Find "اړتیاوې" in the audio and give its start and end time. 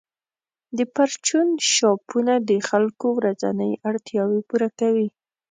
3.89-4.39